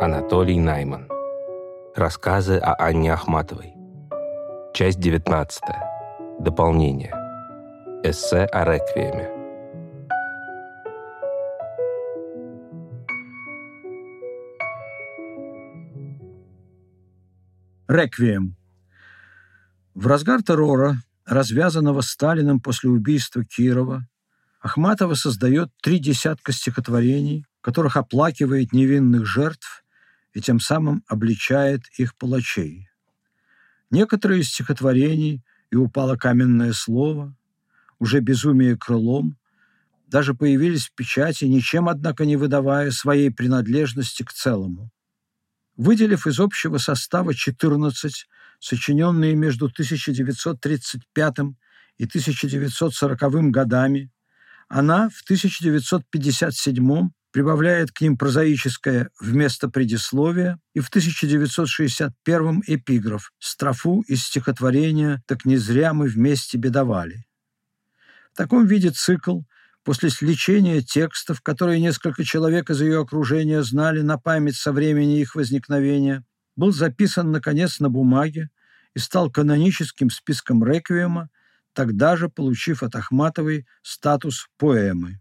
Анатолий 0.00 0.60
Найман. 0.60 1.08
Рассказы 1.96 2.56
о 2.58 2.72
Анне 2.74 3.12
Ахматовой. 3.12 3.74
Часть 4.72 5.00
19. 5.00 5.60
Дополнение. 6.38 7.12
Эссе 8.04 8.44
о 8.44 8.64
реквиеме. 8.64 9.28
Реквием. 17.88 18.54
В 19.94 20.06
разгар 20.06 20.44
террора, 20.44 20.98
развязанного 21.26 22.02
Сталиным 22.02 22.60
после 22.60 22.90
убийства 22.90 23.44
Кирова, 23.44 24.06
Ахматова 24.60 25.14
создает 25.14 25.70
три 25.82 25.98
десятка 25.98 26.52
стихотворений, 26.52 27.46
которых 27.62 27.96
оплакивает 27.96 28.72
невинных 28.72 29.26
жертв 29.26 29.67
и 30.38 30.40
тем 30.40 30.60
самым 30.60 31.02
обличает 31.08 31.82
их 31.96 32.14
палачей. 32.14 32.88
Некоторые 33.90 34.42
из 34.42 34.50
стихотворений 34.50 35.42
«И 35.72 35.74
упало 35.74 36.16
каменное 36.16 36.72
слово», 36.72 37.36
«Уже 37.98 38.20
безумие 38.20 38.76
крылом» 38.76 39.36
даже 40.06 40.34
появились 40.34 40.86
в 40.86 40.94
печати, 40.94 41.46
ничем, 41.46 41.88
однако, 41.88 42.24
не 42.24 42.36
выдавая 42.36 42.92
своей 42.92 43.32
принадлежности 43.32 44.22
к 44.22 44.32
целому. 44.32 44.92
Выделив 45.76 46.24
из 46.28 46.38
общего 46.38 46.78
состава 46.78 47.34
14, 47.34 48.28
сочиненные 48.60 49.34
между 49.34 49.66
1935 49.66 51.34
и 51.96 52.04
1940 52.04 53.50
годами, 53.50 54.12
она 54.68 55.08
в 55.08 55.20
1957 55.24 57.10
прибавляет 57.30 57.92
к 57.92 58.00
ним 58.00 58.16
прозаическое 58.16 59.10
вместо 59.20 59.68
предисловия 59.68 60.58
и 60.74 60.80
в 60.80 60.88
1961 60.88 62.62
эпиграф 62.66 63.32
строфу 63.38 64.02
из 64.02 64.24
стихотворения 64.24 65.22
«Так 65.26 65.44
не 65.44 65.56
зря 65.56 65.92
мы 65.92 66.08
вместе 66.08 66.58
бедовали». 66.58 67.26
В 68.32 68.36
таком 68.36 68.66
виде 68.66 68.90
цикл 68.90 69.40
после 69.84 70.10
сличения 70.10 70.80
текстов, 70.80 71.40
которые 71.42 71.80
несколько 71.80 72.24
человек 72.24 72.70
из 72.70 72.80
ее 72.80 73.00
окружения 73.00 73.62
знали 73.62 74.00
на 74.00 74.18
память 74.18 74.56
со 74.56 74.72
времени 74.72 75.20
их 75.20 75.34
возникновения, 75.34 76.24
был 76.56 76.72
записан, 76.72 77.30
наконец, 77.30 77.80
на 77.80 77.88
бумаге 77.88 78.50
и 78.94 78.98
стал 78.98 79.30
каноническим 79.30 80.10
списком 80.10 80.64
реквиема, 80.64 81.30
тогда 81.72 82.16
же 82.16 82.28
получив 82.28 82.82
от 82.82 82.96
Ахматовой 82.96 83.66
статус 83.82 84.48
поэмы. 84.58 85.20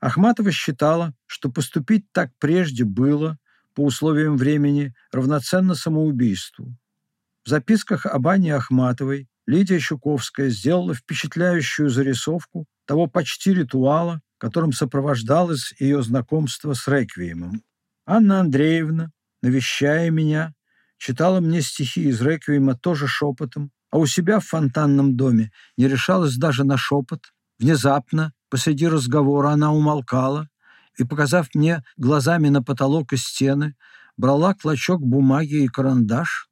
Ахматова 0.00 0.50
считала, 0.50 1.14
что 1.26 1.50
поступить 1.50 2.10
так 2.12 2.30
прежде 2.38 2.84
было, 2.84 3.38
по 3.74 3.84
условиям 3.84 4.36
времени, 4.36 4.94
равноценно 5.12 5.74
самоубийству. 5.74 6.76
В 7.44 7.48
записках 7.48 8.06
об 8.06 8.26
Анне 8.26 8.54
Ахматовой 8.54 9.28
Лидия 9.46 9.78
Щуковская 9.78 10.50
сделала 10.50 10.94
впечатляющую 10.94 11.88
зарисовку 11.88 12.66
того 12.84 13.06
почти 13.06 13.54
ритуала, 13.54 14.20
которым 14.38 14.72
сопровождалось 14.72 15.72
ее 15.78 16.02
знакомство 16.02 16.74
с 16.74 16.88
реквиемом. 16.88 17.62
Анна 18.06 18.40
Андреевна, 18.40 19.12
навещая 19.42 20.10
меня, 20.10 20.54
читала 20.98 21.40
мне 21.40 21.62
стихи 21.62 22.08
из 22.08 22.20
реквиема 22.20 22.76
тоже 22.76 23.06
шепотом, 23.06 23.70
а 23.90 23.98
у 23.98 24.06
себя 24.06 24.40
в 24.40 24.46
фонтанном 24.46 25.16
доме 25.16 25.52
не 25.76 25.88
решалась 25.88 26.36
даже 26.36 26.64
на 26.64 26.76
шепот. 26.76 27.32
Внезапно, 27.60 28.32
Посреди 28.50 28.88
разговора 28.88 29.50
она 29.50 29.72
умолкала 29.72 30.48
и, 30.98 31.04
показав 31.04 31.54
мне 31.54 31.82
глазами 31.96 32.48
на 32.48 32.62
потолок 32.62 33.12
и 33.12 33.16
стены, 33.16 33.76
брала 34.16 34.54
клочок 34.54 35.00
бумаги 35.00 35.62
и 35.62 35.68
карандаш, 35.68 36.48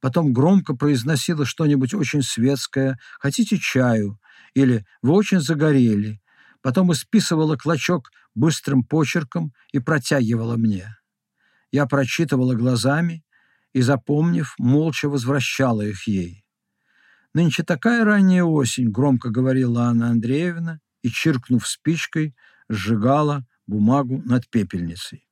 потом 0.00 0.32
громко 0.32 0.74
произносила 0.74 1.44
что-нибудь 1.44 1.92
очень 1.92 2.22
светское 2.22 2.98
«Хотите 3.20 3.58
чаю?» 3.58 4.18
или 4.54 4.86
«Вы 5.02 5.12
очень 5.12 5.40
загорели», 5.40 6.22
потом 6.62 6.90
исписывала 6.92 7.56
клочок 7.56 8.10
быстрым 8.34 8.82
почерком 8.82 9.52
и 9.72 9.78
протягивала 9.78 10.56
мне. 10.56 10.96
Я 11.70 11.84
прочитывала 11.86 12.54
глазами 12.54 13.24
и, 13.74 13.82
запомнив, 13.82 14.54
молча 14.58 15.10
возвращала 15.10 15.82
их 15.82 16.06
ей. 16.08 16.41
«Нынче 17.34 17.62
такая 17.62 18.04
ранняя 18.04 18.44
осень»,— 18.44 18.90
громко 18.92 19.30
говорила 19.30 19.84
Анна 19.84 20.10
Андреевна, 20.10 20.80
и, 21.02 21.10
чиркнув 21.10 21.66
спичкой, 21.66 22.34
сжигала 22.68 23.44
бумагу 23.66 24.22
над 24.24 24.48
пепельницей. 24.48 25.26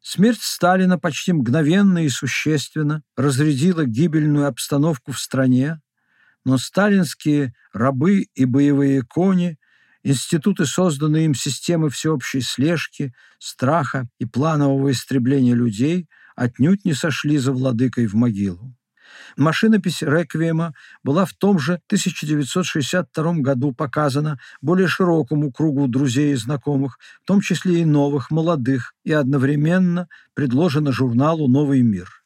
Смерть 0.00 0.42
Сталина 0.42 0.98
почти 0.98 1.32
мгновенно 1.32 2.04
и 2.04 2.08
существенно 2.08 3.02
разрядила 3.16 3.86
гибельную 3.86 4.46
обстановку 4.46 5.12
в 5.12 5.18
стране, 5.18 5.80
но 6.44 6.58
сталинские 6.58 7.54
рабы 7.72 8.26
и 8.34 8.44
боевые 8.44 9.02
кони, 9.02 9.58
институты, 10.02 10.66
созданные 10.66 11.24
им 11.24 11.34
системы 11.34 11.88
всеобщей 11.88 12.42
слежки, 12.42 13.14
страха 13.38 14.06
и 14.18 14.26
планового 14.26 14.90
истребления 14.90 15.54
людей, 15.54 16.06
отнюдь 16.36 16.84
не 16.84 16.92
сошли 16.92 17.38
за 17.38 17.52
владыкой 17.52 18.06
в 18.06 18.14
могилу. 18.14 18.76
Машинопись 19.36 20.02
«Реквиема» 20.02 20.74
была 21.02 21.24
в 21.24 21.32
том 21.32 21.58
же 21.58 21.74
1962 21.86 23.34
году 23.34 23.72
показана 23.72 24.38
более 24.60 24.88
широкому 24.88 25.52
кругу 25.52 25.88
друзей 25.88 26.32
и 26.32 26.36
знакомых, 26.36 26.98
в 27.22 27.26
том 27.26 27.40
числе 27.40 27.82
и 27.82 27.84
новых, 27.84 28.30
молодых, 28.30 28.94
и 29.04 29.12
одновременно 29.12 30.08
предложена 30.34 30.92
журналу 30.92 31.48
«Новый 31.48 31.82
мир». 31.82 32.24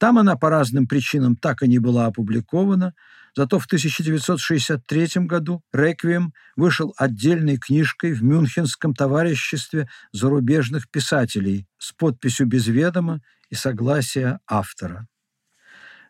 Там 0.00 0.18
она 0.18 0.34
по 0.34 0.48
разным 0.48 0.86
причинам 0.86 1.36
так 1.36 1.62
и 1.62 1.68
не 1.68 1.78
была 1.78 2.06
опубликована, 2.06 2.94
зато 3.36 3.58
в 3.58 3.66
1963 3.66 5.26
году 5.26 5.62
«Реквием» 5.74 6.32
вышел 6.56 6.94
отдельной 6.96 7.58
книжкой 7.58 8.12
в 8.14 8.22
Мюнхенском 8.22 8.94
товариществе 8.94 9.90
зарубежных 10.12 10.90
писателей 10.90 11.66
с 11.78 11.92
подписью 11.92 12.46
без 12.46 12.66
ведома 12.66 13.20
и 13.50 13.54
согласия 13.54 14.40
автора. 14.46 15.06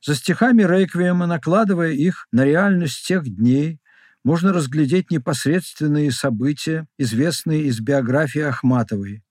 За 0.04 0.14
стихами 0.14 0.62
реквиема, 0.62 1.26
накладывая 1.26 1.90
их 1.90 2.26
на 2.32 2.44
реальность 2.44 3.06
тех 3.06 3.24
дней, 3.24 3.80
можно 4.24 4.52
разглядеть 4.52 5.10
непосредственные 5.10 6.10
события, 6.10 6.86
известные 6.98 7.64
из 7.64 7.80
биографии 7.80 8.40
Ахматовой. 8.40 9.22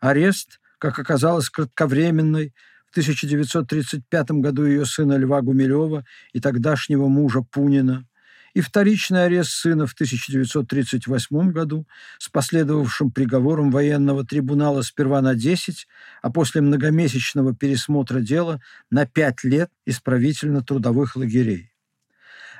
Арест, 0.00 0.60
как 0.78 0.98
оказалось, 0.98 1.50
кратковременный, 1.50 2.54
в 2.86 2.90
1935 2.90 4.30
году 4.32 4.64
ее 4.64 4.84
сына 4.84 5.16
Льва 5.16 5.42
Гумилева 5.42 6.04
и 6.32 6.40
тогдашнего 6.40 7.06
мужа 7.06 7.42
Пунина, 7.42 8.06
и 8.54 8.60
вторичный 8.60 9.24
арест 9.26 9.50
сына 9.52 9.86
в 9.86 9.92
1938 9.92 11.50
году 11.50 11.86
с 12.18 12.28
последовавшим 12.28 13.10
приговором 13.10 13.70
военного 13.70 14.24
трибунала 14.24 14.82
сперва 14.82 15.20
на 15.20 15.34
10, 15.34 15.86
а 16.22 16.30
после 16.30 16.60
многомесячного 16.60 17.54
пересмотра 17.54 18.20
дела 18.20 18.60
на 18.90 19.06
5 19.06 19.44
лет 19.44 19.70
исправительно-трудовых 19.86 21.16
лагерей. 21.16 21.72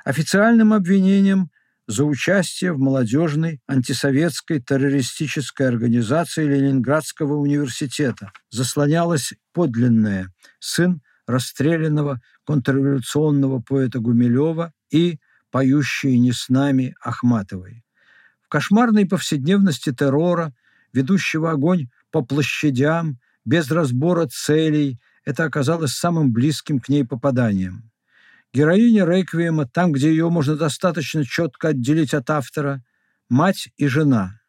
Официальным 0.05 0.73
обвинением 0.73 1.51
за 1.87 2.05
участие 2.05 2.73
в 2.73 2.79
молодежной 2.79 3.61
антисоветской 3.67 4.61
террористической 4.61 5.67
организации 5.67 6.47
Ленинградского 6.47 7.35
университета 7.35 8.33
заслонялось 8.51 9.35
подлинное 9.53 10.33
сын 10.61 11.03
расстрелянного 11.27 12.21
контрреволюционного 12.45 13.61
поэта 13.61 13.99
Гумилева 13.99 14.73
и 14.91 15.19
поющие 15.51 16.19
не 16.19 16.33
с 16.33 16.49
нами 16.49 16.95
Ахматовой. 17.01 17.85
В 18.43 18.49
кошмарной 18.49 19.07
повседневности 19.07 19.93
террора, 19.93 20.55
ведущего 20.93 21.53
огонь 21.53 21.89
по 22.11 22.23
площадям, 22.23 23.19
без 23.45 23.71
разбора 23.71 24.27
целей, 24.27 25.01
это 25.25 25.45
оказалось 25.45 25.93
самым 25.93 26.33
близким 26.33 26.81
к 26.81 26.89
ней 26.89 27.05
попаданием. 27.05 27.91
Героиня 28.53 29.07
Реквиема, 29.07 29.67
там, 29.67 29.93
где 29.93 30.11
ее 30.11 30.29
можно 30.29 30.57
достаточно 30.57 31.25
четко 31.25 31.69
отделить 31.69 32.15
от 32.15 32.29
автора, 32.31 32.83
мать 33.29 33.69
и 33.77 33.87
жена. 33.87 34.41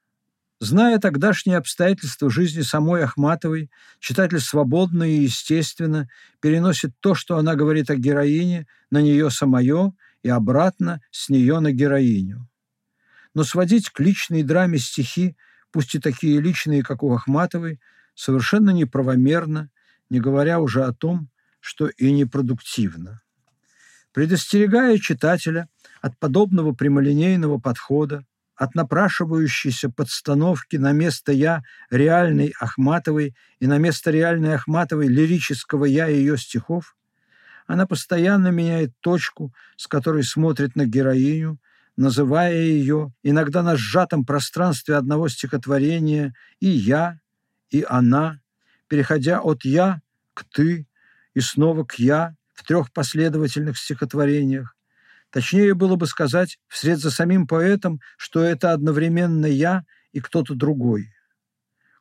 Зная 0.59 0.99
тогдашние 0.99 1.57
обстоятельства 1.57 2.29
жизни 2.29 2.61
самой 2.61 3.03
Ахматовой, 3.03 3.71
читатель 3.99 4.39
свободно 4.39 5.03
и 5.03 5.23
естественно 5.23 6.07
переносит 6.39 6.91
то, 6.99 7.15
что 7.15 7.37
она 7.37 7.55
говорит 7.55 7.89
о 7.89 7.95
героине, 7.95 8.67
на 8.91 9.01
нее 9.01 9.31
самое 9.31 9.93
и 10.23 10.29
обратно 10.29 11.01
с 11.11 11.29
нее 11.29 11.59
на 11.59 11.71
героиню. 11.71 12.47
Но 13.33 13.43
сводить 13.43 13.89
к 13.89 13.99
личной 13.99 14.43
драме 14.43 14.77
стихи, 14.77 15.35
пусть 15.71 15.95
и 15.95 15.99
такие 15.99 16.39
личные, 16.41 16.83
как 16.83 17.03
у 17.03 17.13
Ахматовой, 17.13 17.79
совершенно 18.15 18.71
неправомерно, 18.71 19.69
не 20.09 20.19
говоря 20.19 20.59
уже 20.59 20.83
о 20.83 20.93
том, 20.93 21.29
что 21.59 21.87
и 21.87 22.11
непродуктивно. 22.11 23.21
Предостерегая 24.13 24.97
читателя 24.97 25.69
от 26.01 26.17
подобного 26.19 26.73
прямолинейного 26.73 27.59
подхода, 27.59 28.25
от 28.55 28.75
напрашивающейся 28.75 29.89
подстановки 29.89 30.75
на 30.75 30.91
место 30.91 31.31
«я» 31.31 31.63
реальной 31.89 32.53
Ахматовой 32.59 33.35
и 33.59 33.67
на 33.67 33.77
место 33.77 34.11
реальной 34.11 34.55
Ахматовой 34.55 35.07
лирического 35.07 35.85
«я» 35.85 36.07
ее 36.07 36.37
стихов, 36.37 36.95
она 37.67 37.85
постоянно 37.85 38.49
меняет 38.49 38.91
точку, 38.99 39.53
с 39.77 39.87
которой 39.87 40.23
смотрит 40.23 40.75
на 40.75 40.85
героиню, 40.85 41.59
называя 41.95 42.55
ее 42.55 43.13
иногда 43.23 43.63
на 43.63 43.75
сжатом 43.75 44.25
пространстве 44.25 44.95
одного 44.95 45.27
стихотворения 45.29 46.33
и 46.59 46.67
«я», 46.67 47.19
и 47.69 47.85
«она», 47.87 48.39
переходя 48.87 49.39
от 49.39 49.65
«я» 49.65 50.01
к 50.33 50.43
«ты» 50.45 50.87
и 51.33 51.39
снова 51.39 51.83
к 51.85 51.95
«я» 51.95 52.35
в 52.53 52.63
трех 52.65 52.91
последовательных 52.91 53.77
стихотворениях. 53.77 54.75
Точнее 55.29 55.73
было 55.73 55.95
бы 55.95 56.07
сказать 56.07 56.59
вслед 56.67 56.99
за 56.99 57.09
самим 57.09 57.47
поэтом, 57.47 58.01
что 58.17 58.43
это 58.43 58.73
одновременно 58.73 59.45
«я» 59.45 59.85
и 60.11 60.19
кто-то 60.19 60.55
другой. 60.55 61.13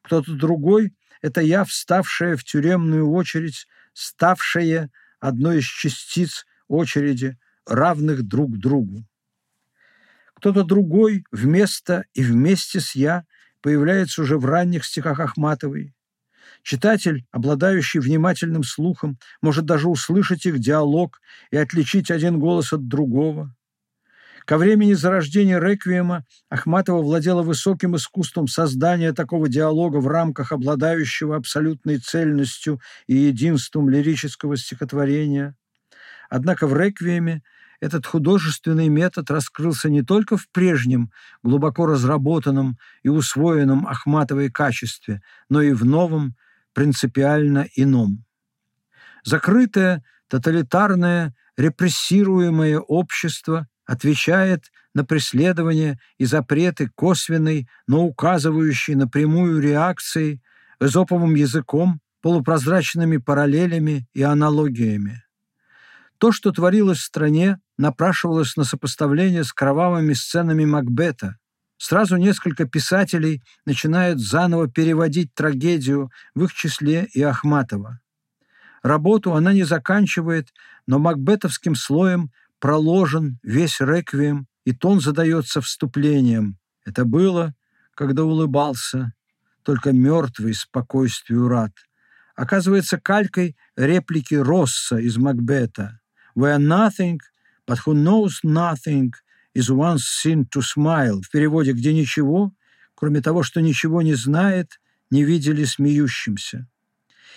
Кто-то 0.03 0.35
другой– 0.35 0.95
это 1.23 1.41
я, 1.41 1.65
вставшая 1.65 2.37
в 2.37 2.45
тюремную 2.45 3.09
очередь, 3.11 3.67
ставшая 3.93 4.91
одной 5.21 5.59
из 5.59 5.65
частиц 5.65 6.45
очереди, 6.69 7.39
равных 7.67 8.23
друг 8.23 8.59
другу. 8.59 9.07
Кто-то 10.35 10.65
другой 10.65 11.25
вместо 11.31 12.05
и 12.15 12.23
вместе 12.23 12.81
с 12.81 12.95
«я» 12.95 13.25
появляется 13.61 14.23
уже 14.23 14.39
в 14.39 14.47
ранних 14.47 14.85
стихах 14.87 15.21
Ахматовой. 15.21 15.95
Читатель, 16.63 17.27
обладающий 17.31 18.01
внимательным 18.01 18.63
слухом, 18.63 19.19
может 19.43 19.67
даже 19.67 19.89
услышать 19.89 20.47
их 20.47 20.59
диалог 20.59 21.21
и 21.51 21.57
отличить 21.57 22.11
один 22.11 22.39
голос 22.39 22.73
от 22.73 22.89
другого. 22.89 23.55
Ко 24.45 24.59
времени 24.59 24.95
зарождения 24.95 25.61
реквиема 25.61 26.25
Ахматова 26.49 27.03
владела 27.03 27.43
высоким 27.43 27.97
искусством 27.97 28.49
создания 28.49 29.13
такого 29.13 29.49
диалога 29.49 29.99
в 29.99 30.09
рамках 30.09 30.53
обладающего 30.53 31.37
абсолютной 31.37 31.99
цельностью 31.99 32.81
и 33.07 33.15
единством 33.15 33.89
лирического 33.89 34.57
стихотворения. 34.57 35.55
Однако 36.29 36.67
в 36.67 36.77
реквиеме 36.77 37.43
этот 37.81 38.07
художественный 38.07 38.89
метод 38.89 39.31
раскрылся 39.31 39.89
не 39.89 40.03
только 40.03 40.37
в 40.37 40.49
прежнем, 40.51 41.11
глубоко 41.43 41.87
разработанном 41.87 42.77
и 43.03 43.09
усвоенном 43.09 43.87
Ахматовой 43.87 44.51
качестве, 44.51 45.23
но 45.49 45.63
и 45.63 45.73
в 45.73 45.85
новом, 45.85 46.37
принципиально 46.75 47.69
ином. 47.75 48.25
Закрытое, 49.25 50.05
тоталитарное, 50.29 51.35
репрессируемое 51.57 52.79
общество 52.79 53.67
отвечает 53.91 54.71
на 54.95 55.05
преследование 55.05 55.99
и 56.17 56.25
запреты 56.25 56.89
косвенной, 56.95 57.69
но 57.89 58.05
указывающей 58.05 58.95
напрямую 58.95 59.61
реакцией, 59.61 60.41
эзоповым 60.79 61.35
языком, 61.35 62.01
полупрозрачными 62.23 63.17
параллелями 63.17 64.07
и 64.15 64.23
аналогиями. 64.23 65.25
То, 66.19 66.31
что 66.31 66.53
творилось 66.53 66.99
в 66.99 67.05
стране, 67.05 67.59
напрашивалось 67.79 68.55
на 68.55 68.63
сопоставление 68.63 69.43
с 69.43 69.53
кровавыми 69.53 70.13
сценами 70.13 70.65
Макбета. 70.65 71.39
Сразу 71.77 72.17
несколько 72.17 72.67
писателей 72.67 73.43
начинают 73.67 74.21
заново 74.21 74.69
переводить 74.71 75.35
трагедию, 75.35 76.13
в 76.37 76.45
их 76.45 76.55
числе 76.55 77.09
и 77.13 77.23
Ахматова. 77.23 77.99
Работу 78.85 79.35
она 79.35 79.53
не 79.53 79.65
заканчивает, 79.65 80.51
но 80.87 81.01
макбетовским 81.01 81.75
слоем 81.75 82.31
проложен 82.61 83.39
весь 83.43 83.81
реквием, 83.81 84.47
и 84.65 84.73
тон 84.73 85.01
задается 85.01 85.61
вступлением. 85.61 86.59
Это 86.85 87.05
было, 87.05 87.55
когда 87.95 88.25
улыбался, 88.25 89.13
только 89.65 89.93
мертвый 89.93 90.55
спокойствию 90.55 91.49
рад. 91.49 91.73
Оказывается 92.37 92.99
калькой 92.99 93.57
реплики 93.77 94.35
Росса 94.35 94.97
из 94.97 95.17
Макбета. 95.17 96.01
«Where 96.37 96.59
nothing, 96.59 97.19
but 97.67 97.79
who 97.85 97.93
knows 97.93 98.41
nothing, 98.45 99.11
is 99.55 99.69
once 99.69 100.05
seen 100.25 100.47
to 100.55 100.63
smile» 100.63 101.21
в 101.23 101.31
переводе 101.31 101.73
«где 101.73 101.93
ничего, 101.93 102.53
кроме 102.95 103.21
того, 103.21 103.43
что 103.43 103.61
ничего 103.61 104.01
не 104.03 104.15
знает, 104.15 104.81
не 105.11 105.25
видели 105.25 105.65
смеющимся» 105.65 106.69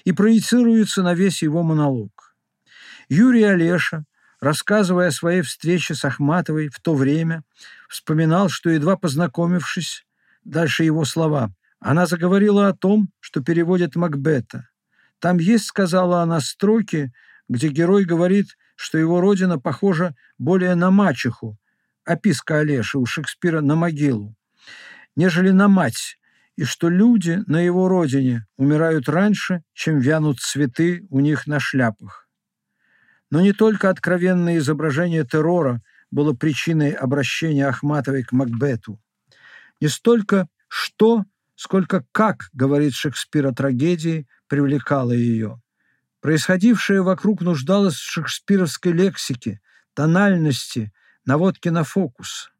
и 0.03 0.11
проецируется 0.11 1.01
на 1.03 1.13
весь 1.13 1.41
его 1.41 1.63
монолог. 1.63 2.35
Юрий 3.09 3.43
Олеша 3.43 4.05
рассказывая 4.43 5.07
о 5.07 5.11
своей 5.11 5.41
встрече 5.41 5.95
с 5.95 6.03
Ахматовой 6.03 6.67
в 6.67 6.81
то 6.81 6.95
время, 6.95 7.43
вспоминал, 7.87 8.49
что, 8.49 8.69
едва 8.69 8.97
познакомившись, 8.97 10.05
дальше 10.43 10.83
его 10.83 11.05
слова, 11.05 11.53
она 11.79 12.05
заговорила 12.07 12.67
о 12.67 12.73
том, 12.73 13.09
что 13.21 13.41
переводит 13.41 13.95
Макбета. 13.95 14.67
Там 15.19 15.37
есть, 15.37 15.65
сказала 15.65 16.21
она, 16.21 16.41
строки, 16.41 17.13
где 17.47 17.69
герой 17.69 18.03
говорит, 18.03 18.57
что 18.75 18.97
его 18.97 19.21
родина 19.21 19.59
похожа 19.59 20.13
более 20.37 20.75
на 20.75 20.91
мачеху, 20.91 21.57
описка 22.03 22.59
Олеши 22.59 22.97
у 22.97 23.05
Шекспира 23.05 23.61
на 23.61 23.75
могилу, 23.75 24.35
нежели 25.15 25.51
на 25.51 25.69
мать, 25.69 26.17
и 26.57 26.65
что 26.65 26.89
люди 26.89 27.41
на 27.47 27.61
его 27.61 27.87
родине 27.87 28.45
умирают 28.57 29.07
раньше, 29.07 29.63
чем 29.71 29.99
вянут 29.99 30.41
цветы 30.41 31.07
у 31.09 31.21
них 31.21 31.47
на 31.47 31.61
шляпах. 31.61 32.22
Но 33.33 33.41
не 33.41 33.51
только 33.51 33.89
откровенное 33.89 34.59
изображение 34.59 35.25
террора 35.25 35.81
было 36.11 36.33
причиной 36.33 36.91
обращения 36.91 37.65
Ахматовой 37.65 38.21
к 38.21 38.31
Макбету. 38.31 39.01
Не 39.81 39.87
столько 39.87 40.47
«что», 40.67 41.23
сколько 41.55 42.05
«как», 42.11 42.51
говорит 42.53 42.93
Шекспир 42.93 43.47
о 43.47 43.51
трагедии, 43.51 44.27
привлекало 44.47 45.13
ее. 45.13 45.59
Происходившее 46.21 47.01
вокруг 47.01 47.41
нуждалось 47.41 47.95
в 47.95 48.11
шекспировской 48.11 48.91
лексике, 48.91 49.61
тональности, 49.95 50.93
наводке 51.25 51.71
на 51.71 51.83
фокус. 51.83 52.51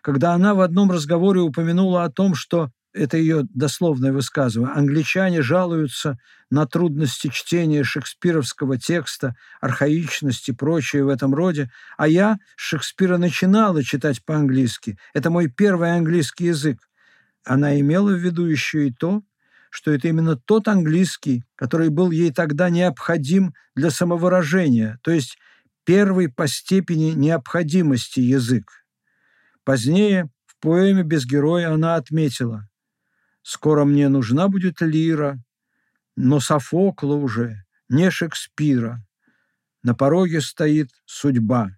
Когда 0.00 0.32
она 0.32 0.54
в 0.54 0.62
одном 0.62 0.90
разговоре 0.90 1.42
упомянула 1.42 2.02
о 2.02 2.10
том, 2.10 2.34
что 2.34 2.72
это 2.98 3.16
ее 3.16 3.44
дословное 3.54 4.12
высказывание, 4.12 4.74
англичане 4.74 5.42
жалуются 5.42 6.18
на 6.50 6.66
трудности 6.66 7.28
чтения 7.28 7.84
шекспировского 7.84 8.78
текста, 8.78 9.36
архаичность 9.60 10.48
и 10.48 10.52
прочее 10.52 11.04
в 11.04 11.08
этом 11.08 11.34
роде, 11.34 11.70
а 11.96 12.08
я 12.08 12.38
Шекспира 12.56 13.16
начинала 13.18 13.82
читать 13.82 14.24
по-английски. 14.24 14.98
Это 15.14 15.30
мой 15.30 15.48
первый 15.48 15.96
английский 15.96 16.46
язык. 16.46 16.88
Она 17.44 17.78
имела 17.78 18.10
в 18.10 18.18
виду 18.18 18.44
еще 18.44 18.88
и 18.88 18.92
то, 18.92 19.22
что 19.70 19.92
это 19.92 20.08
именно 20.08 20.36
тот 20.36 20.66
английский, 20.66 21.44
который 21.54 21.90
был 21.90 22.10
ей 22.10 22.32
тогда 22.32 22.70
необходим 22.70 23.54
для 23.76 23.90
самовыражения, 23.90 24.98
то 25.02 25.10
есть 25.10 25.38
первый 25.84 26.28
по 26.28 26.48
степени 26.48 27.12
необходимости 27.12 28.20
язык. 28.20 28.84
Позднее 29.64 30.30
в 30.46 30.58
поэме 30.60 31.02
«Без 31.02 31.26
героя» 31.26 31.72
она 31.72 31.96
отметила 31.96 32.67
Скоро 33.50 33.86
мне 33.86 34.10
нужна 34.10 34.48
будет 34.48 34.82
лира, 34.82 35.42
но 36.16 36.38
Софокла 36.38 37.14
уже, 37.14 37.64
не 37.88 38.10
Шекспира. 38.10 39.02
На 39.82 39.94
пороге 39.94 40.42
стоит 40.42 40.90
судьба, 41.06 41.70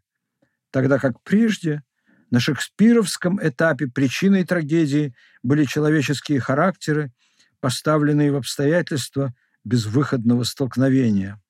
тогда 0.73 0.99
как 0.99 1.23
прежде 1.23 1.85
на 2.33 2.41
шекспировском 2.41 3.39
этапе 3.41 3.87
причиной 3.87 4.43
трагедии 4.45 5.15
были 5.45 5.63
человеческие 5.63 6.41
характеры, 6.41 7.13
поставленные 7.61 8.33
в 8.33 8.37
обстоятельства 8.37 9.33
безвыходного 9.63 10.43
столкновения. 10.43 11.41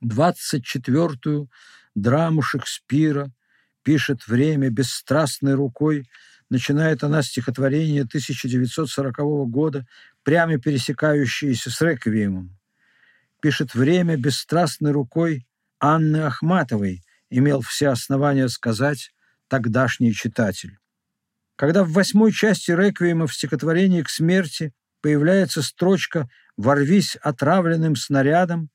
Двадцать 0.00 0.64
четвертую 0.64 1.50
драму 1.94 2.40
Шекспира 2.40 3.30
пишет 3.82 4.26
время 4.26 4.70
бесстрастной 4.70 5.52
рукой 5.52 6.08
начинает 6.50 7.02
она 7.02 7.22
стихотворение 7.22 8.02
1940 8.02 9.16
года, 9.48 9.86
прямо 10.22 10.58
пересекающееся 10.58 11.70
с 11.70 11.80
реквиемом. 11.80 12.56
Пишет 13.40 13.74
время 13.74 14.16
бесстрастной 14.16 14.92
рукой 14.92 15.46
Анны 15.80 16.18
Ахматовой, 16.18 17.02
имел 17.30 17.60
все 17.60 17.88
основания 17.88 18.48
сказать 18.48 19.12
тогдашний 19.48 20.12
читатель. 20.12 20.78
Когда 21.56 21.84
в 21.84 21.92
восьмой 21.92 22.32
части 22.32 22.70
реквиема 22.70 23.26
в 23.26 23.34
стихотворении 23.34 24.02
«К 24.02 24.10
смерти» 24.10 24.72
появляется 25.00 25.62
строчка 25.62 26.28
«Ворвись 26.56 27.16
отравленным 27.16 27.96
снарядом», 27.96 28.70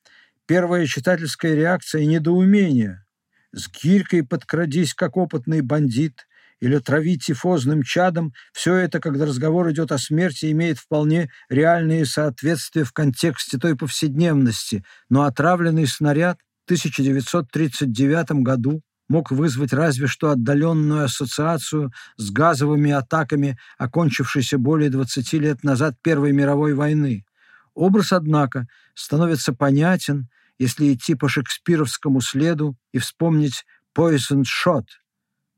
первая 0.46 0.86
читательская 0.86 1.56
реакция– 1.56 2.06
недоумение. 2.06 3.06
«С 3.51 3.70
гирькой 3.70 4.25
подкрадись, 4.25 4.94
как 4.94 5.18
опытный 5.18 5.62
бандит», 5.62 6.28
или 6.62 6.77
травить 6.77 7.25
тифозным 7.25 7.84
чадом, 7.84 8.34
все 8.53 8.75
это, 8.75 9.00
когда 9.00 9.25
разговор 9.25 9.70
идет 9.72 9.91
о 9.91 9.98
смерти, 9.98 10.51
имеет 10.51 10.77
вполне 10.77 11.30
реальные 11.50 12.06
соответствия 12.06 12.84
в 12.84 12.94
контексте 12.94 13.58
той 13.58 13.75
повседневности, 13.75 14.86
но 15.10 15.24
отравленный 15.24 15.88
снаряд 15.88 16.38
в 16.62 16.65
1939 16.65 18.44
году 18.44 18.82
мог 19.10 19.32
вызвать 19.32 19.74
разве 19.74 20.08
что 20.08 20.30
отдаленную 20.30 21.06
ассоциацию 21.06 21.91
с 22.15 22.30
газовыми 22.32 22.91
атаками, 22.91 23.58
окончившейся 23.77 24.58
более 24.58 24.89
20 24.89 25.34
лет 25.34 25.63
назад 25.63 25.96
Первой 26.01 26.32
мировой 26.32 26.75
войны. 26.75 27.25
Образ, 27.74 28.13
однако, 28.13 28.68
становится 28.94 29.53
понятен, 29.53 30.30
если 30.60 30.94
идти 30.94 31.15
по 31.15 31.27
шекспировскому 31.27 32.22
следу 32.22 32.77
и 32.94 33.00
вспомнить 33.00 33.65
«poison 33.98 34.44
shot»— 34.44 34.86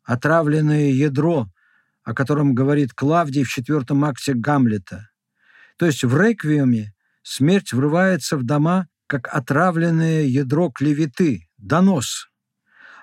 «отравленное 0.03 0.91
ядро», 0.91 1.47
о 2.03 2.13
котором 2.13 2.53
говорит 2.53 2.93
Клавдий 2.93 3.43
в 3.43 3.49
четвертом 3.49 4.03
акте 4.05 4.33
Гамлета. 4.33 5.09
То 5.77 5.85
есть 5.85 6.03
в 6.03 6.19
«Реквиеме» 6.19 6.93
смерть 7.23 7.73
врывается 7.73 8.37
в 8.37 8.43
дома, 8.43 8.87
как 9.07 9.27
отравленное 9.33 10.23
ядро 10.23 10.69
клеветы, 10.69 11.47
донос. 11.57 12.27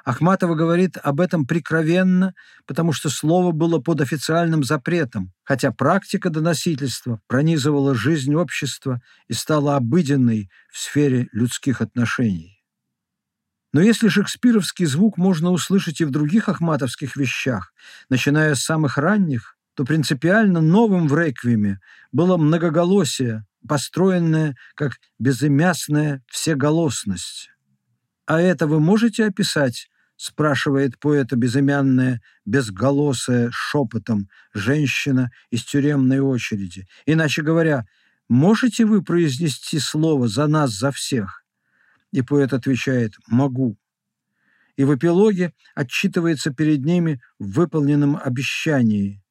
Ахматова 0.05 0.55
говорит 0.55 0.97
об 1.03 1.21
этом 1.21 1.47
прикровенно, 1.47 2.35
потому 2.67 2.93
что 2.93 3.11
слово 3.11 3.53
было 3.53 3.79
под 3.81 4.01
официальным 4.01 4.65
запретом, 4.65 5.33
хотя 5.45 5.73
практика 5.73 6.31
доносительства 6.31 7.21
пронизывала 7.27 7.95
жизнь 7.95 8.35
общества 8.35 9.01
и 9.29 9.35
стала 9.35 9.77
обыденной 9.77 10.51
в 10.73 10.79
сфере 10.79 11.29
людских 11.33 11.81
отношений. 11.81 12.60
Но 13.73 13.81
если 13.81 14.09
шекспировский 14.09 14.87
звук 14.87 15.17
можно 15.17 15.51
услышать 15.51 16.01
и 16.01 16.05
в 16.05 16.11
других 16.11 16.49
ахматовских 16.49 17.17
вещах, 17.17 17.73
начиная 18.09 18.55
с 18.55 18.65
самых 18.65 18.99
ранних, 18.99 19.57
то 19.75 19.85
принципиально 19.85 20.61
новым 20.61 21.07
в 21.07 21.17
«Реквиеме» 21.17 21.81
было 22.11 22.37
многоголосие, 22.37 23.47
построенное 23.67 24.57
как 24.75 24.99
безымясная 25.19 26.23
всеголосность. 26.29 27.51
«А 28.27 28.41
это 28.41 28.67
вы 28.67 28.81
можете 28.81 29.25
описать?»— 29.27 29.89
спрашивает 30.17 30.99
поэта 30.99 31.37
безымянная, 31.37 32.21
безголосая, 32.45 33.51
шепотом 33.53 34.29
женщина 34.53 35.31
из 35.51 35.65
тюремной 35.65 36.19
очереди. 36.19 36.87
Иначе 37.07 37.43
говоря, 37.43 37.87
можете 38.29 38.85
вы 38.85 39.03
произнести 39.03 39.79
слово 39.79 40.29
«за 40.29 40.47
нас, 40.47 40.73
за 40.73 40.91
всех»? 40.91 41.40
И 42.13 42.23
поэт 42.23 42.53
отвечает 42.53 43.15
«могу». 43.27 43.77
И 44.77 44.85
в 44.85 44.95
эпилоге 44.95 45.53
отчитывается 45.75 46.53
перед 46.53 46.85
ними 46.85 47.21
в 47.39 47.53
выполненном 47.53 48.17
обещании. 48.17 49.23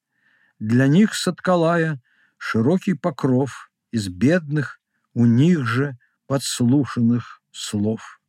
Для 0.59 0.88
них 0.88 1.15
Саткалая 1.15 2.01
широкий 2.38 2.93
покров 2.93 3.71
из 3.91 4.09
бедных, 4.09 4.79
у 5.13 5.25
них 5.25 5.65
же 5.65 5.98
подслушанных 6.27 7.41
слов. 7.51 8.21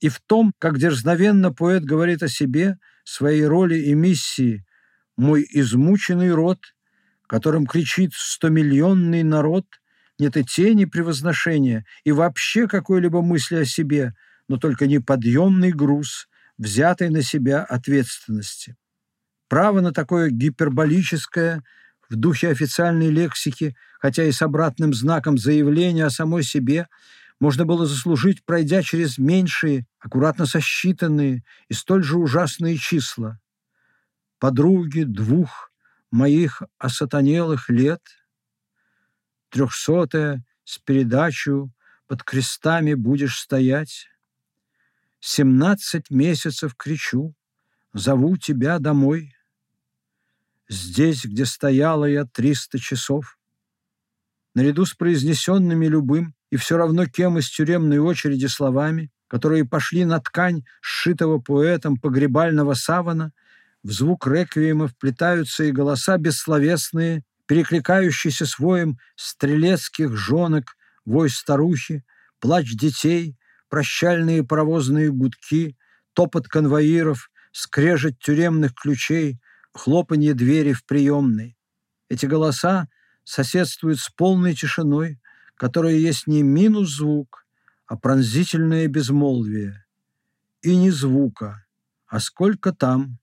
И 0.00 0.08
в 0.08 0.20
том, 0.20 0.52
как 0.58 0.78
дерзновенно 0.78 1.52
поэт 1.52 1.84
говорит 1.84 2.22
о 2.22 2.28
себе, 2.28 2.78
своей 3.04 3.44
роли 3.44 3.76
и 3.76 3.94
миссии, 3.94 4.64
мой 5.16 5.46
измученный 5.50 6.32
род, 6.32 6.60
которым 7.26 7.66
кричит 7.66 8.12
стомиллионный 8.14 9.22
народ– 9.22 9.66
нет 10.22 10.36
и 10.36 10.44
тени 10.44 10.84
превозношения, 10.84 11.84
и 12.04 12.12
вообще 12.12 12.68
какой-либо 12.68 13.22
мысли 13.22 13.56
о 13.56 13.64
себе, 13.64 14.14
но 14.48 14.56
только 14.56 14.86
неподъемный 14.86 15.72
груз, 15.72 16.28
взятый 16.58 17.10
на 17.10 17.22
себя 17.22 17.64
ответственности. 17.64 18.76
Право 19.48 19.80
на 19.80 19.92
такое 19.92 20.30
гиперболическое, 20.30 21.62
в 22.08 22.14
духе 22.14 22.48
официальной 22.48 23.10
лексики, 23.10 23.74
хотя 24.00 24.24
и 24.24 24.32
с 24.32 24.42
обратным 24.42 24.94
знаком 24.94 25.38
заявления 25.38 26.06
о 26.06 26.10
самой 26.10 26.44
себе, 26.44 26.86
можно 27.40 27.64
было 27.64 27.84
заслужить, 27.84 28.44
пройдя 28.44 28.82
через 28.82 29.18
меньшие, 29.18 29.86
аккуратно 29.98 30.46
сосчитанные 30.46 31.42
и 31.68 31.74
столь 31.74 32.04
же 32.04 32.16
ужасные 32.16 32.76
числа. 32.76 33.40
Подруги 34.38 35.02
двух 35.02 35.72
моих 36.12 36.62
осатанелых 36.78 37.68
лет— 37.68 38.00
трехсотая 39.52 40.44
с 40.64 40.78
передачу 40.78 41.70
под 42.08 42.24
крестами 42.24 42.94
будешь 42.94 43.38
стоять. 43.38 44.08
Семнадцать 45.20 46.10
месяцев 46.10 46.74
кричу, 46.74 47.34
зову 47.92 48.36
тебя 48.38 48.78
домой. 48.78 49.36
Здесь, 50.68 51.24
где 51.24 51.44
стояла 51.44 52.06
я 52.06 52.24
триста 52.24 52.78
часов. 52.78 53.38
Наряду 54.54 54.86
с 54.86 54.94
произнесенными 54.94 55.86
любым 55.86 56.34
и 56.50 56.56
все 56.56 56.76
равно 56.76 57.06
кем 57.06 57.38
из 57.38 57.50
тюремной 57.50 57.98
очереди 57.98 58.46
словами, 58.46 59.10
которые 59.28 59.66
пошли 59.66 60.04
на 60.04 60.18
ткань 60.18 60.64
сшитого 60.80 61.38
поэтом 61.38 61.98
погребального 61.98 62.74
савана, 62.74 63.32
в 63.82 63.90
звук 63.90 64.26
реквиема 64.26 64.88
вплетаются 64.88 65.64
и 65.64 65.72
голоса 65.72 66.16
бессловесные 66.16 67.24
перекликающийся 67.52 68.46
с 68.46 68.58
воем 68.58 68.98
стрелецких 69.14 70.16
жонок, 70.16 70.74
вой 71.04 71.28
старухи, 71.28 72.02
плач 72.40 72.72
детей, 72.74 73.36
прощальные 73.68 74.42
паровозные 74.42 75.12
гудки, 75.12 75.76
топот 76.14 76.48
конвоиров, 76.48 77.30
скрежет 77.52 78.18
тюремных 78.20 78.74
ключей, 78.74 79.38
хлопанье 79.74 80.32
двери 80.32 80.72
в 80.72 80.86
приемной. 80.86 81.58
Эти 82.08 82.24
голоса 82.24 82.88
соседствуют 83.22 84.00
с 84.00 84.08
полной 84.08 84.54
тишиной, 84.54 85.20
которая 85.54 85.96
есть 85.96 86.26
не 86.26 86.42
минус 86.42 86.96
звук, 86.96 87.44
а 87.84 87.98
пронзительное 87.98 88.88
безмолвие. 88.88 89.84
И 90.62 90.74
не 90.74 90.90
звука, 90.90 91.66
а 92.06 92.18
сколько 92.18 92.72
там 92.72 93.18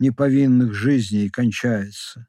неповинных 0.00 0.74
жизней 0.74 1.30
кончается 1.30 2.26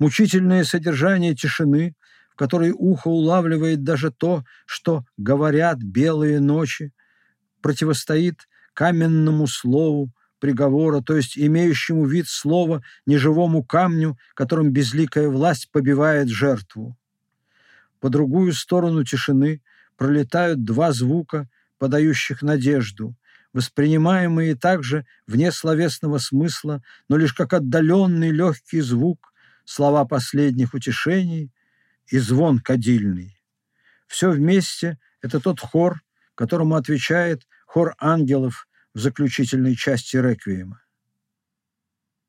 мучительное 0.00 0.64
содержание 0.64 1.36
тишины, 1.36 1.94
в 2.32 2.36
которой 2.36 2.72
ухо 2.72 3.06
улавливает 3.08 3.84
даже 3.84 4.10
то, 4.10 4.42
что 4.66 5.04
говорят 5.16 5.78
белые 5.78 6.40
ночи, 6.40 6.92
противостоит 7.60 8.48
каменному 8.74 9.46
слову 9.46 10.10
приговора, 10.40 11.02
то 11.02 11.14
есть 11.16 11.38
имеющему 11.38 12.06
вид 12.06 12.26
слова 12.26 12.82
неживому 13.06 13.62
камню, 13.62 14.18
которым 14.34 14.72
безликая 14.72 15.28
власть 15.28 15.70
побивает 15.70 16.28
жертву. 16.28 16.96
По 18.00 18.08
другую 18.08 18.54
сторону 18.54 19.04
тишины 19.04 19.62
пролетают 19.98 20.64
два 20.64 20.92
звука, 20.92 21.46
подающих 21.78 22.40
надежду, 22.40 23.14
воспринимаемые 23.52 24.54
также 24.54 25.04
вне 25.26 25.52
словесного 25.52 26.16
смысла, 26.16 26.82
но 27.08 27.18
лишь 27.18 27.34
как 27.34 27.52
отдаленный 27.52 28.30
легкий 28.30 28.80
звук, 28.80 29.29
слова 29.70 30.04
последних 30.04 30.74
утешений 30.74 31.52
и 32.08 32.18
звон 32.18 32.58
кадильный. 32.58 33.40
Все 34.08 34.30
вместе– 34.30 34.98
это 35.22 35.38
тот 35.38 35.60
хор, 35.60 36.00
которому 36.34 36.74
отвечает 36.74 37.46
хор 37.66 37.94
ангелов 38.00 38.66
в 38.94 38.98
заключительной 38.98 39.76
части 39.76 40.16
реквиема. 40.16 40.82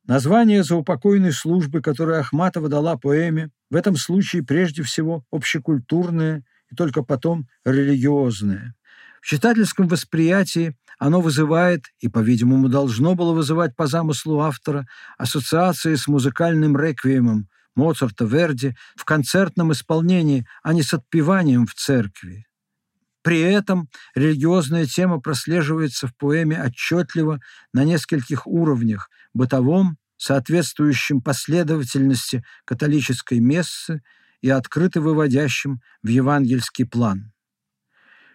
Название 0.04 0.64
заупокойной 0.64 1.32
службы, 1.32 1.82
которое 1.82 2.20
Ахматова 2.20 2.70
дала 2.70 2.96
поэме, 2.96 3.50
в 3.72 3.76
этом 3.76 3.96
случае 3.96 4.44
прежде 4.44 4.84
всего 4.84 5.26
общекультурное 5.32 6.44
и 6.70 6.76
только 6.76 7.02
потом 7.02 7.48
религиозное. 7.66 8.76
В 9.22 9.28
читательском 9.28 9.88
восприятии 9.88 10.76
оно 10.98 11.22
вызывает, 11.22 11.86
и, 12.00 12.10
по-видимому, 12.10 12.68
должно 12.70 13.16
было 13.16 13.34
вызывать 13.34 13.76
по 13.76 13.88
замыслу 13.88 14.42
автора, 14.42 14.88
ассоциации 15.18 15.96
с 15.96 16.08
музыкальным 16.08 16.76
реквиемом 16.76 17.48
Моцарта, 17.76 18.26
Верди 18.26 18.76
в 18.96 19.06
концертном 19.06 19.72
исполнении, 19.72 20.46
а 20.64 20.74
не 20.74 20.84
с 20.84 20.94
отпеванием 20.94 21.66
в 21.66 21.74
церкви. 21.76 22.46
При 23.22 23.40
этом 23.40 23.88
религиозная 24.16 24.88
тема 24.88 25.20
прослеживается 25.20 26.08
в 26.08 26.16
поэме 26.16 26.62
отчетливо 26.62 27.40
на 27.72 27.84
нескольких 27.84 28.48
уровнях– 28.48 29.10
бытовом, 29.34 29.98
соответствующем 30.18 31.22
последовательности 31.22 32.44
католической 32.66 33.40
мессы 33.40 34.02
и 34.42 34.50
открыто 34.50 35.02
выводящим 35.02 35.82
в 36.02 36.08
евангельский 36.08 36.86
план. 36.86 37.31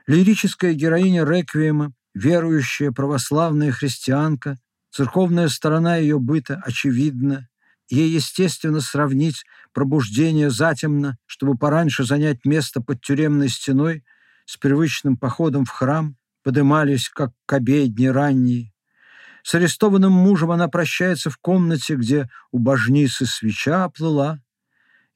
Лирическая 0.07 0.73
героиня 0.73 1.25
реквиема, 1.25 1.93
верующая 2.15 2.93
православная 2.93 3.73
христианка, 3.73 4.57
церковная 4.91 5.49
сторона 5.49 5.97
ее 5.97 6.21
быта 6.21 6.63
очевидна. 6.65 7.49
Ей, 7.89 8.11
естественно, 8.11 8.81
сравнить 8.81 9.45
пробуждение 9.73 10.51
затемно, 10.51 11.19
чтобы 11.27 11.59
пораньше 11.59 12.05
занять 12.05 12.45
место 12.45 12.81
под 12.81 13.01
тюремной 13.01 13.49
стеной, 13.49 14.05
с 14.45 14.57
привычным 14.57 15.17
походом 15.17 15.65
в 15.65 15.71
храм, 15.71 16.17
подымались, 16.45 17.09
как 17.09 17.33
к 17.45 17.53
обедне 17.53 18.13
ранней. 18.13 18.73
С 19.43 19.57
арестованным 19.57 20.13
мужем 20.13 20.53
она 20.53 20.69
прощается 20.69 21.31
в 21.31 21.39
комнате, 21.39 21.97
где 21.97 22.31
у 22.53 22.61
божницы 22.61 23.27
свеча 23.27 23.85
оплыла, 23.85 24.41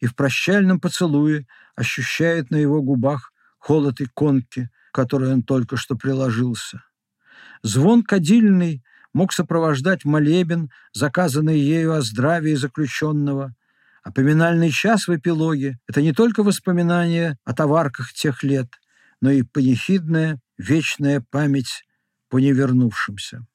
и 0.01 0.07
в 0.07 0.17
прощальном 0.17 0.81
поцелуе 0.81 1.47
ощущает 1.77 2.51
на 2.51 2.57
его 2.57 2.83
губах 2.83 3.33
холод 3.59 4.01
иконки, 4.01 4.69
которой 4.93 5.33
он 5.33 5.43
только 5.43 5.77
что 5.77 5.97
приложился. 5.97 6.83
Звон 7.63 8.03
кадильный 8.03 8.83
мог 9.13 9.33
сопровождать 9.33 10.05
молебен, 10.05 10.71
заказанный 10.93 11.59
ею 11.59 11.95
о 11.95 12.03
здравии 12.03 12.55
заключенного. 12.55 13.55
А 14.03 14.13
час 14.71 15.09
в 15.09 15.15
эпилоге– 15.15 15.79
это 15.87 16.01
не 16.01 16.13
только 16.13 16.43
воспоминание 16.43 17.37
о 17.45 17.53
товарках 17.53 18.13
тех 18.13 18.43
лет, 18.43 18.69
но 19.21 19.31
и 19.31 19.43
панихидная 19.43 20.41
вечная 20.57 21.23
память 21.31 21.85
по 22.29 22.39
невернувшимся. 22.39 23.47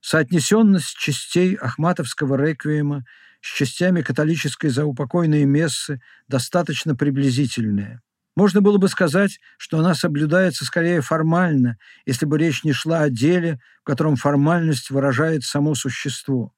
Соотнесенность 0.00 0.96
частей 0.96 1.54
Ахматовского 1.54 2.36
реквиема 2.36 3.04
с 3.40 3.56
частями 3.56 4.02
католической 4.02 4.68
заупокойной 4.68 5.44
мессы 5.44 6.00
достаточно 6.28 6.94
приблизительная. 6.94 8.00
Можно 8.38 8.60
было 8.60 8.78
бы 8.78 8.86
сказать, 8.86 9.40
что 9.56 9.80
она 9.80 9.96
соблюдается 9.96 10.64
скорее 10.64 11.00
формально, 11.00 11.76
если 12.06 12.24
бы 12.24 12.38
речь 12.38 12.62
не 12.62 12.70
шла 12.70 13.00
о 13.00 13.10
деле, 13.10 13.58
в 13.80 13.84
котором 13.84 14.14
формальность 14.14 14.90
выражает 14.90 15.42
само 15.42 15.74
существо. 15.74 16.52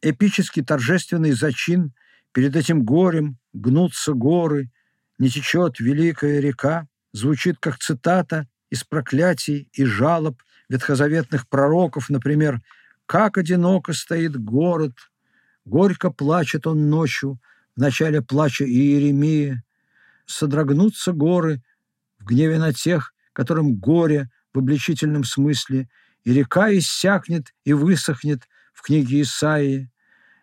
Эпический 0.00 0.64
торжественный 0.64 1.32
зачин 1.32 1.92
перед 2.32 2.56
этим 2.56 2.84
горем 2.84 3.36
гнутся 3.52 4.14
горы, 4.14 4.70
не 5.18 5.28
течет 5.28 5.78
великая 5.78 6.40
река, 6.40 6.88
звучит 7.12 7.58
как 7.60 7.76
цитата 7.80 8.48
из 8.70 8.82
проклятий 8.82 9.68
и 9.74 9.84
жалоб 9.84 10.40
ветхозаветных 10.70 11.50
пророков, 11.50 12.08
например, 12.08 12.62
«Как 13.04 13.36
одиноко 13.36 13.92
стоит 13.92 14.42
город, 14.42 14.94
горько 15.66 16.10
плачет 16.10 16.66
он 16.66 16.88
ночью, 16.88 17.38
в 17.76 17.80
начале 17.80 18.22
плача 18.22 18.64
Иеремии, 18.64 19.62
содрогнутся 20.26 21.12
горы 21.12 21.62
в 22.18 22.26
гневе 22.26 22.58
на 22.58 22.72
тех, 22.72 23.12
которым 23.32 23.76
горе 23.76 24.30
в 24.52 24.58
обличительном 24.58 25.24
смысле, 25.24 25.88
и 26.22 26.32
река 26.32 26.72
иссякнет 26.72 27.52
и 27.64 27.72
высохнет 27.72 28.42
в 28.72 28.82
книге 28.82 29.22
Исаии. 29.22 29.90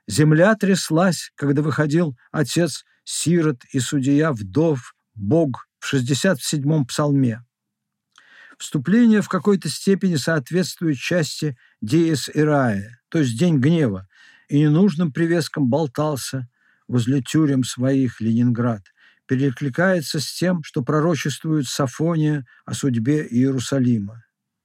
Земля 0.08 0.56
тряслась, 0.56 1.32
когда 1.36 1.62
выходил 1.62 2.18
отец 2.32 2.84
сирот 3.04 3.64
и 3.72 3.80
судья 3.80 4.32
вдов, 4.32 4.94
Бог 5.14 5.68
в 5.80 5.94
67-м 5.94 6.86
псалме. 6.86 7.44
Вступление 8.58 9.22
в 9.22 9.28
какой-то 9.28 9.70
степени 9.70 10.16
соответствует 10.16 10.98
части 10.98 11.58
«Диес 11.82 12.30
Ирая», 12.34 13.02
то 13.10 13.20
есть 13.20 13.38
«День 13.38 13.58
гнева», 13.58 14.08
и 14.50 14.60
ненужным 14.60 15.12
привеском 15.12 15.70
болтался 15.70 16.48
возле 16.88 17.22
тюрем 17.22 17.64
своих 17.64 18.22
Ленинград, 18.22 18.84
перекликается 19.28 20.20
с 20.20 20.34
тем, 20.34 20.64
что 20.64 20.84
пророчествует 20.84 21.68
Сафония 21.68 22.46
о 22.66 22.74
судьбе 22.74 23.26
Иерусалима. 23.28 24.24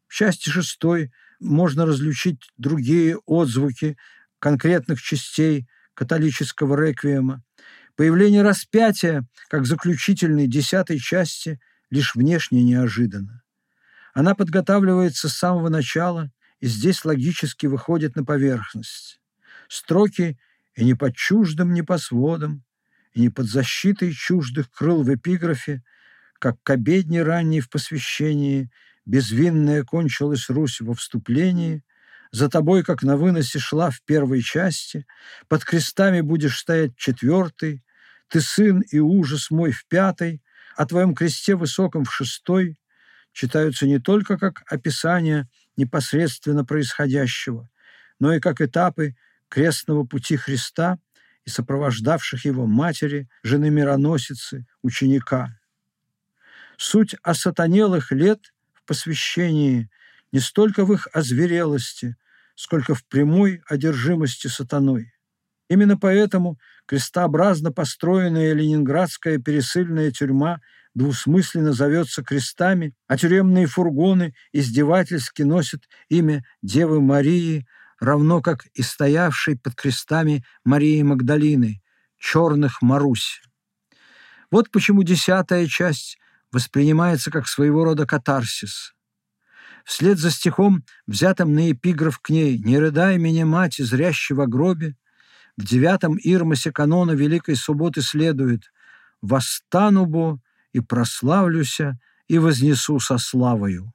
В 0.09 0.15
части 0.15 0.49
шестой 0.49 1.13
можно 1.41 1.87
различить 1.87 2.41
другие 2.57 3.19
отзвуки 3.27 3.97
конкретных 4.39 5.01
частей 5.01 5.67
католического 5.95 6.81
реквиема. 6.81 7.43
Появление 7.97 8.43
распятия, 8.43 9.27
как 9.49 9.67
заключительной 9.67 10.47
десятой 10.47 10.99
части, 10.99 11.59
лишь 11.91 12.15
внешне 12.15 12.63
неожиданно. 12.63 13.43
Она 14.13 14.35
подготавливается 14.35 15.29
с 15.29 15.37
самого 15.37 15.69
начала 15.69 16.31
и 16.61 16.67
здесь 16.67 17.05
логически 17.05 17.67
выходит 17.67 18.17
на 18.17 18.25
поверхность. 18.25 19.21
Строки 19.69 20.39
«и 20.75 20.85
не 20.85 20.95
под 20.95 21.15
чуждым, 21.17 21.73
не 21.73 21.83
по 21.83 21.99
сводам», 21.99 22.66
не 23.17 23.31
под 23.31 23.47
защитой 23.47 24.13
чуждых 24.13 24.71
крыл 24.71 25.03
в 25.03 25.15
эпиграфе, 25.15 25.83
как 26.39 26.63
к 26.63 26.71
обедне 26.71 27.23
ранней 27.23 27.61
в 27.61 27.71
посвящении, 27.71 28.71
безвинная 29.07 29.85
кончилась 29.85 30.49
Русь 30.51 30.81
во 30.81 30.95
вступлении, 30.95 31.83
за 32.33 32.49
тобой, 32.49 32.83
как 32.83 33.03
на 33.03 33.17
выносе, 33.17 33.59
шла 33.59 33.91
в 33.91 34.03
первой 34.03 34.43
части, 34.43 35.07
под 35.49 35.65
крестами 35.65 36.21
будешь 36.21 36.59
стоять 36.59 36.93
в 36.97 37.01
ты 38.29 38.41
сын 38.41 38.81
и 38.81 38.99
ужас 38.99 39.51
мой 39.51 39.71
в 39.71 39.87
пятой, 39.87 40.43
о 40.77 40.85
твоем 40.85 41.15
кресте 41.15 41.55
высоком 41.55 42.05
в 42.05 42.13
шестой, 42.13 42.77
читаются 43.33 43.87
не 43.87 43.99
только 43.99 44.37
как 44.37 44.63
описание 44.67 45.49
непосредственно 45.77 46.65
происходящего, 46.65 47.71
но 48.19 48.35
и 48.35 48.41
как 48.41 48.61
этапы 48.61 49.15
крестного 49.49 50.05
пути 50.05 50.37
Христа 50.37 50.99
и 51.47 51.51
сопровождавших 51.51 52.45
его 52.45 52.67
матери, 52.67 53.29
жены 53.43 53.71
мироносицы, 53.71 54.67
ученика. 54.83 55.49
Суть 56.77 57.15
осатанелых 57.23 58.13
лет 58.13 58.53
в 58.75 58.85
посвящении 58.85 59.89
не 60.33 60.41
столько 60.41 60.85
в 60.85 60.93
их 60.93 61.09
озверелости, 61.13 62.17
сколько 62.57 62.95
в 62.95 63.07
прямой 63.07 63.63
одержимости 63.69 64.49
сатаной. 64.49 65.13
Именно 65.69 65.97
поэтому 65.97 66.59
крестообразно 66.87 67.73
построенная 67.73 68.53
ленинградская 68.53 69.39
пересыльная 69.39 70.11
тюрьма 70.11 70.61
двусмысленно 70.95 71.73
зовется 71.73 72.23
крестами, 72.23 72.95
а 73.07 73.17
тюремные 73.17 73.67
фургоны 73.67 74.35
издевательски 74.53 75.43
носят 75.43 75.83
имя 76.09 76.45
Девы 76.63 77.01
Марии, 77.01 77.67
равно 78.01 78.41
как 78.43 78.67
и 78.75 78.83
стоявшей 78.83 79.59
под 79.59 79.75
крестами 79.75 80.45
Марии 80.65 81.03
Магдалины, 81.03 81.83
черных 82.19 82.83
Марусь. 82.83 83.43
Вот 84.51 84.71
почему 84.71 85.03
десятая 85.03 85.67
часть 85.67 86.19
воспринимается 86.53 87.31
как 87.31 87.49
своего 87.49 87.85
рода 87.85 88.07
катарсис. 88.07 88.93
Вслед 89.85 90.19
за 90.19 90.31
стихом, 90.31 90.85
взятым 91.07 91.55
на 91.55 91.71
эпиграф 91.71 92.19
к 92.19 92.31
ней 92.31 92.59
«Не 92.59 92.79
рыдай 92.79 93.19
меня, 93.19 93.47
мать, 93.47 93.77
зрящего 93.79 94.47
гробе», 94.47 94.97
в 95.57 95.65
девятом 95.65 96.17
Ирмосе 96.17 96.73
канона 96.73 97.13
Великой 97.13 97.57
Субботы 97.57 98.03
следует 98.03 98.65
«Восстану 99.23 100.05
бо 100.07 100.41
и 100.73 100.81
прославлюся, 100.81 101.99
и 102.29 102.39
вознесу 102.39 102.99
со 103.01 103.17
славою». 103.19 103.93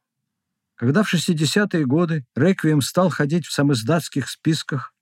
Когда 0.82 1.04
в 1.04 1.14
60-е 1.14 1.86
годы 1.86 2.26
«Реквием» 2.36 2.82
стал 2.82 3.12
ходить 3.12 3.46
в 3.46 3.52
самоиздатских 3.52 4.28
списках, 4.28 4.96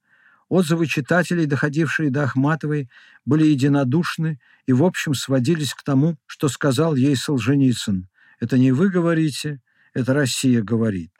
отзывы 0.49 0.87
читателей, 0.87 1.45
доходившие 1.45 2.09
до 2.09 2.23
Ахматовой, 2.23 2.89
были 3.23 3.45
единодушны 3.45 4.41
и, 4.65 4.73
в 4.73 4.83
общем, 4.83 5.13
сводились 5.13 5.73
к 5.73 5.83
тому, 5.83 6.17
что 6.25 6.49
сказал 6.49 6.95
ей 6.95 7.15
Солженицын. 7.15 8.09
«Это 8.41 8.57
не 8.57 8.73
вы 8.73 8.89
говорите, 8.89 9.61
это 9.93 10.13
Россия 10.13 10.61
говорит». 10.61 11.13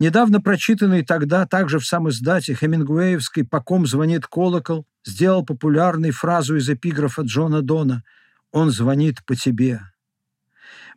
Недавно 0.00 0.40
прочитанный 0.40 1.04
тогда 1.04 1.46
также 1.46 1.78
в 1.78 1.86
самом 1.86 2.10
издате 2.10 2.54
Хемингуэевской 2.54 3.44
«По 3.44 3.60
ком 3.60 3.86
звонит 3.86 4.26
колокол» 4.26 4.84
сделал 5.04 5.46
популярной 5.46 6.10
фразу 6.10 6.56
из 6.56 6.68
эпиграфа 6.68 7.22
Джона 7.22 7.62
Дона– 7.62 8.02
он 8.52 8.70
звонит 8.70 9.24
по 9.24 9.36
тебе. 9.36 9.80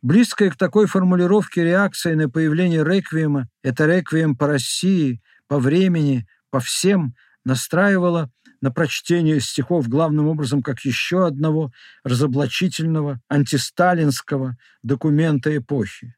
Близкая 0.04 0.52
к 0.52 0.58
такой 0.58 0.86
формулировке 0.86 1.64
реакция 1.64 2.16
на 2.16 2.30
появление 2.30 2.84
реквиема– 2.84 3.48
это 3.64 3.86
реквием 3.86 4.36
по 4.36 4.48
России, 4.48 5.22
по 5.48 5.58
времени, 5.58 6.28
по 6.52 6.60
всем– 6.60 7.16
настраивала 7.46 8.30
на 8.62 8.72
прочтение 8.72 9.40
стихов 9.40 9.88
главным 9.88 10.28
образом 10.28 10.62
как 10.62 10.82
еще 10.82 11.26
одного 11.26 11.72
разоблачительного 12.04 13.22
антисталинского 13.30 14.58
документа 14.84 15.56
эпохи. 15.56 16.16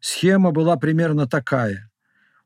Схема 0.00 0.50
была 0.52 0.76
примерно 0.76 1.26
такая. 1.28 1.90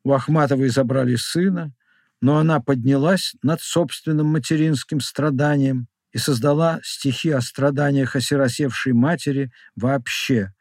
У 0.02 0.12
Ахматовой 0.12 0.68
забрали 0.68 1.16
сына, 1.16 1.72
но 2.20 2.38
она 2.38 2.60
поднялась 2.60 3.34
над 3.42 3.60
собственным 3.60 4.26
материнским 4.26 5.00
страданием 5.00 5.88
и 6.14 6.18
создала 6.18 6.80
стихи 6.84 7.30
о 7.30 7.40
страданиях 7.40 8.14
осиросевшей 8.14 8.92
матери 8.92 9.50
вообще, 9.74 10.52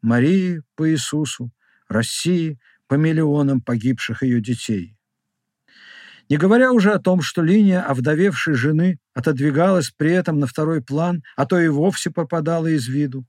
Марии 0.00 0.62
по 0.74 0.90
Иисусу, 0.90 1.52
России 1.86 2.58
по 2.88 2.94
миллионам 2.94 3.60
погибших 3.60 4.22
ее 4.22 4.40
детей. 4.40 4.96
Не 6.30 6.38
говоря 6.38 6.72
уже 6.72 6.92
о 6.92 6.98
том, 6.98 7.20
что 7.20 7.42
линия 7.42 7.82
овдовевшей 7.82 8.54
жены 8.54 8.98
отодвигалась 9.12 9.90
при 9.90 10.12
этом 10.12 10.40
на 10.40 10.46
второй 10.46 10.82
план, 10.82 11.22
а 11.36 11.44
то 11.44 11.60
и 11.60 11.68
вовсе 11.68 12.10
попадала 12.10 12.68
из 12.68 12.88
виду. 12.88 13.26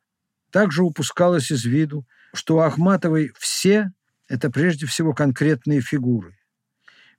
Также 0.51 0.83
упускалось 0.83 1.51
из 1.51 1.65
виду, 1.65 2.07
что 2.33 2.55
у 2.55 2.59
Ахматовой 2.59 3.33
все– 3.37 3.91
это 4.29 4.49
прежде 4.49 4.85
всего 4.85 5.13
конкретные 5.13 5.81
фигуры. 5.81 6.37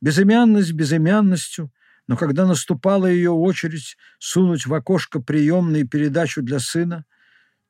Безымянность 0.00 0.72
безымянностью– 0.72 1.70
но 2.06 2.16
когда 2.16 2.46
наступала 2.46 3.06
ее 3.06 3.30
очередь 3.30 3.96
сунуть 4.18 4.66
в 4.66 4.74
окошко 4.74 5.20
приемной 5.20 5.84
передачу 5.84 6.42
для 6.42 6.58
сына, 6.58 7.04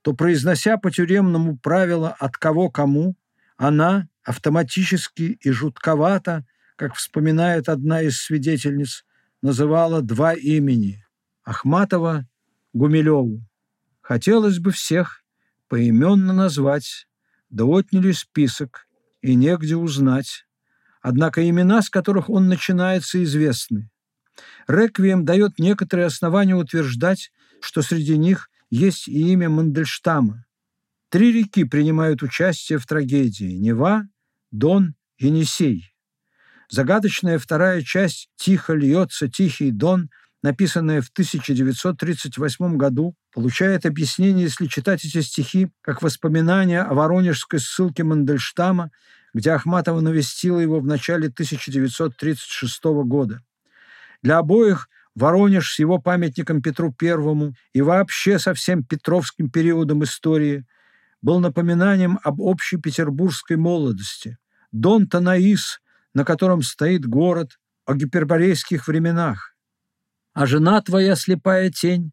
то, 0.03 0.13
произнося 0.13 0.77
по 0.77 0.91
тюремному 0.91 1.57
правило 1.57 2.11
«от 2.19 2.37
кого 2.37 2.71
кому», 2.71 3.17
она 3.57 4.09
автоматически 4.23 5.39
и 5.41 5.51
жутковато, 5.51 6.45
как 6.77 6.95
вспоминает 6.95 7.69
одна 7.69 8.03
из 8.03 8.21
свидетельниц, 8.21 9.05
называла 9.43 10.03
два 10.03 10.35
имени– 10.35 11.05
Ахматова, 11.45 12.27
Гумилеву. 12.73 13.47
Хотелось 14.01 14.59
бы 14.59 14.73
всех 14.73 15.23
поименно 15.69 16.33
назвать, 16.33 17.07
да 17.51 17.65
отняли 17.65 18.13
список, 18.13 18.87
и 19.25 19.35
негде 19.35 19.77
узнать. 19.77 20.47
однако 21.01 21.47
имена, 21.49 21.83
с 21.83 21.91
которых 21.91 22.31
он 22.31 22.49
начинается, 22.49 23.23
известны. 23.23 23.91
Реквием 24.67 25.25
дает 25.25 25.59
некоторые 25.59 26.07
основания 26.07 26.55
утверждать, 26.55 27.31
что 27.61 27.83
среди 27.83 28.17
них 28.19 28.49
есть 28.71 29.09
и 29.09 29.33
имя 29.33 29.49
Мандельштама. 29.49 30.45
Три 31.11 31.33
реки 31.33 31.65
принимают 31.65 32.23
участие 32.23 32.79
в 32.79 32.87
трагедии– 32.87 33.53
Нева, 33.59 34.09
Дон, 34.51 34.95
Енисей. 35.19 35.95
Загадочная 36.69 37.39
вторая 37.39 37.83
часть 37.83 38.31
«Тихо 38.37 38.75
льется 38.75 39.29
Тихий 39.29 39.71
Дон», 39.71 40.11
написанная 40.43 41.01
в 41.01 41.09
1938 41.09 42.77
году, 42.77 43.15
получает 43.33 43.87
объяснение, 43.87 44.45
если 44.45 44.67
читать 44.67 45.05
эти 45.05 45.21
стихи, 45.21 45.71
как 45.81 46.03
воспоминания 46.03 46.83
о 46.83 46.95
воронежской 46.95 47.61
ссылке 47.61 48.03
Мандельштама, 48.03 48.91
где 49.33 49.53
Ахматова 49.53 50.01
навестила 50.01 50.59
его 50.59 50.81
в 50.81 50.87
начале 50.87 51.29
1936 51.29 52.85
года. 53.05 53.41
Для 54.25 54.39
обоих 54.39 54.89
Воронеж 55.15 55.75
с 55.75 55.79
его 55.79 55.99
памятником 55.99 56.63
Петру 56.63 56.93
Первому 56.93 57.55
и 57.75 57.83
вообще 57.83 58.39
со 58.39 58.55
всем 58.55 58.83
Петровским 58.83 59.51
периодом 59.51 60.03
истории 60.03 60.65
был 61.21 61.41
напоминанием 61.41 62.19
об 62.25 62.41
общей 62.41 62.79
петербургской 62.79 63.59
молодости. 63.59 64.39
Дон 64.73 65.09
Танаис, 65.09 65.79
на 66.15 66.25
котором 66.25 66.63
стоит 66.63 67.07
город, 67.07 67.59
о 67.85 67.95
гиперборейских 67.95 68.89
временах. 68.89 69.55
«А 70.33 70.47
жена 70.47 70.81
твоя 70.81 71.17
слепая 71.17 71.71
тень», 71.71 72.11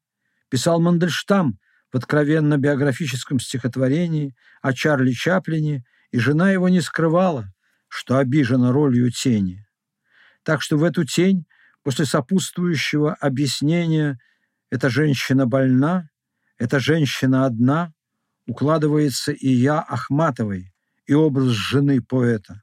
писал 0.49 0.81
Мандельштам 0.81 1.59
в 1.93 1.97
откровенно 1.97 2.57
биографическом 2.57 3.39
стихотворении 3.39 4.35
о 4.61 4.73
Чарли 4.73 5.13
Чаплине, 5.13 5.85
и 6.11 6.19
жена 6.19 6.51
его 6.51 6.67
не 6.67 6.81
скрывала, 6.81 7.45
что 7.87 8.17
обижена 8.17 8.73
ролью 8.73 9.11
тени. 9.11 9.65
Так 10.43 10.61
что 10.61 10.75
в 10.75 10.83
эту 10.83 11.05
тень 11.05 11.45
после 11.83 12.05
сопутствующего 12.05 13.13
объяснения 13.15 14.19
«эта 14.69 14.89
женщина 14.89 15.45
больна», 15.45 16.09
«эта 16.57 16.79
женщина 16.79 17.45
одна» 17.45 17.93
укладывается 18.45 19.31
и 19.31 19.49
я 19.49 19.79
Ахматовой, 19.79 20.73
и 21.05 21.13
образ 21.13 21.49
жены 21.49 22.01
поэта. 22.01 22.61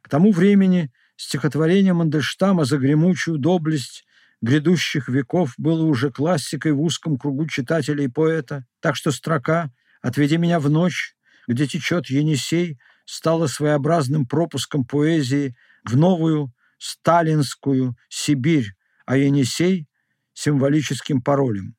К 0.00 0.08
тому 0.08 0.32
времени 0.32 0.90
стихотворение 1.16 1.92
Мандельштама 1.92 2.64
за 2.64 2.78
гремучую 2.78 3.38
доблесть 3.38 4.04
грядущих 4.40 5.08
веков 5.08 5.54
было 5.56 5.84
уже 5.84 6.10
классикой 6.10 6.72
в 6.72 6.82
узком 6.82 7.16
кругу 7.16 7.46
читателей 7.46 8.10
поэта, 8.10 8.66
так 8.80 8.96
что 8.96 9.12
строка 9.12 9.70
«Отведи 10.02 10.36
меня 10.36 10.58
в 10.58 10.68
ночь», 10.68 11.14
где 11.46 11.66
течет 11.66 12.06
Енисей, 12.06 12.78
стала 13.04 13.46
своеобразным 13.46 14.26
пропуском 14.26 14.84
поэзии 14.84 15.56
в 15.84 15.96
новую 15.96 16.52
сталинскую 16.82 17.96
Сибирь, 18.08 18.72
а 19.06 19.16
Енисей– 19.16 19.86
символическим 20.34 21.22
паролем. 21.22 21.76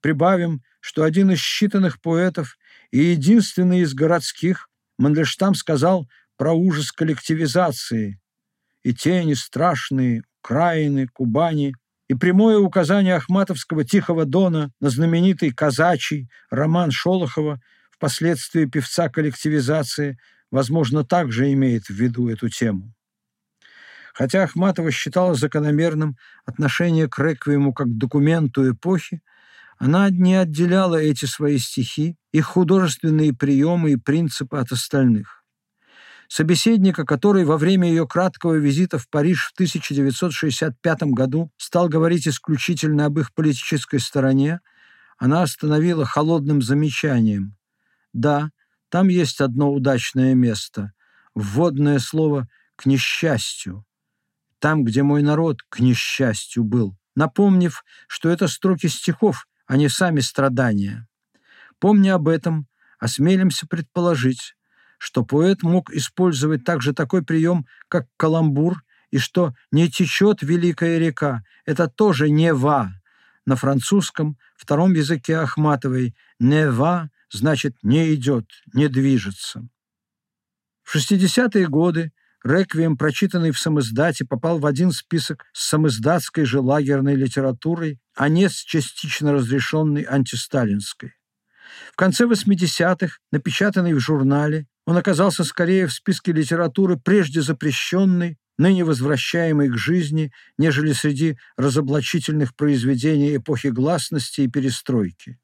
Прибавим, 0.00 0.62
что 0.78 1.02
один 1.02 1.32
из 1.32 1.40
считанных 1.40 1.96
поэтов 2.00 2.56
и 2.92 2.98
единственный 2.98 3.80
из 3.80 3.94
городских 3.94 4.68
Мандельштам 4.96 5.54
сказал 5.54 6.08
про 6.36 6.52
ужас 6.52 6.92
коллективизации 6.92 8.20
и 8.84 8.94
тени 8.94 9.34
страшные 9.34 10.22
Украины, 10.40 11.08
Кубани, 11.08 11.74
и 12.06 12.14
прямое 12.14 12.58
указание 12.58 13.16
Ахматовского 13.16 13.84
«Тихого 13.84 14.24
Дона» 14.24 14.72
на 14.80 14.88
знаменитый 14.88 15.50
казачий 15.50 16.30
роман 16.48 16.92
Шолохова, 16.92 17.60
впоследствии 17.90 18.66
певца 18.66 19.08
коллективизации, 19.08 20.16
возможно, 20.52 21.04
также 21.04 21.52
имеет 21.52 21.86
в 21.86 21.90
виду 21.90 22.28
эту 22.28 22.48
тему. 22.48 22.94
Хотя 24.14 24.44
Ахматова 24.44 24.90
считала 24.90 25.34
закономерным 25.34 26.16
отношение 26.44 27.08
к 27.08 27.18
реквиему 27.18 27.72
как 27.72 27.96
документу 27.96 28.70
эпохи, 28.70 29.22
она 29.78 30.10
не 30.10 30.34
отделяла 30.34 30.96
эти 30.96 31.24
свои 31.24 31.58
стихи, 31.58 32.16
их 32.32 32.46
художественные 32.46 33.32
приемы 33.32 33.92
и 33.92 33.96
принципы 33.96 34.58
от 34.58 34.72
остальных. 34.72 35.44
Собеседника, 36.28 37.06
который 37.06 37.44
во 37.44 37.56
время 37.56 37.88
ее 37.88 38.06
краткого 38.06 38.54
визита 38.54 38.98
в 38.98 39.08
Париж 39.08 39.46
в 39.46 39.52
1965 39.54 41.02
году 41.04 41.50
стал 41.56 41.88
говорить 41.88 42.28
исключительно 42.28 43.06
об 43.06 43.18
их 43.18 43.32
политической 43.32 43.98
стороне, 43.98 44.60
она 45.16 45.42
остановила 45.42 46.04
холодным 46.04 46.60
замечанием. 46.60 47.56
Да, 48.12 48.50
там 48.90 49.08
есть 49.08 49.40
одно 49.40 49.72
удачное 49.72 50.34
место, 50.34 50.92
вводное 51.34 51.98
слово 51.98 52.46
«к 52.76 52.84
несчастью», 52.84 53.86
там, 54.58 54.84
где 54.84 55.02
мой 55.02 55.22
народ, 55.22 55.62
к 55.68 55.80
несчастью, 55.80 56.64
был, 56.64 56.96
напомнив, 57.14 57.84
что 58.06 58.28
это 58.28 58.48
строки 58.48 58.86
стихов, 58.86 59.46
а 59.66 59.76
не 59.76 59.88
сами 59.88 60.20
страдания. 60.20 61.06
Помня 61.78 62.14
об 62.14 62.28
этом, 62.28 62.66
осмелимся 62.98 63.66
предположить, 63.66 64.56
что 64.98 65.24
поэт 65.24 65.62
мог 65.62 65.90
использовать 65.90 66.64
также 66.64 66.92
такой 66.92 67.24
прием, 67.24 67.66
как 67.88 68.08
каламбур, 68.16 68.82
и 69.10 69.18
что 69.18 69.54
«не 69.70 69.88
течет 69.90 70.42
великая 70.42 70.98
река»— 70.98 71.42
это 71.64 71.88
тоже 71.88 72.28
«нева». 72.28 72.92
На 73.46 73.56
французском, 73.56 74.36
втором 74.56 74.92
языке 74.92 75.38
Ахматовой 75.38 76.14
«нева» 76.38 77.10
значит 77.30 77.76
«не 77.82 78.14
идет», 78.14 78.50
«не 78.74 78.88
движется». 78.88 79.66
В 80.82 80.96
60-е 80.96 81.68
годы 81.68 82.12
Реквием, 82.44 82.96
прочитанный 82.96 83.50
в 83.50 83.58
самоиздате, 83.58 84.24
попал 84.24 84.58
в 84.58 84.66
один 84.66 84.92
список 84.92 85.44
с 85.52 85.68
самоиздатской 85.68 86.44
же 86.44 86.60
лагерной 86.60 87.14
литературой, 87.14 87.98
а 88.14 88.28
не 88.28 88.48
с 88.48 88.62
частично 88.62 89.32
разрешенной 89.32 90.02
антисталинской. 90.02 91.14
В 91.92 91.96
конце 91.96 92.24
80-х, 92.24 93.18
напечатанный 93.32 93.92
в 93.92 94.00
журнале, 94.00 94.66
он 94.86 94.96
оказался 94.96 95.44
скорее 95.44 95.86
в 95.86 95.92
списке 95.92 96.32
литературы, 96.32 96.96
прежде 96.96 97.42
запрещенной, 97.42 98.38
ныне 98.56 98.84
возвращаемой 98.84 99.68
к 99.68 99.76
жизни, 99.76 100.32
нежели 100.56 100.92
среди 100.92 101.38
разоблачительных 101.56 102.54
произведений 102.56 103.36
эпохи 103.36 103.68
гласности 103.68 104.42
и 104.42 104.48
перестройки. 104.48 105.38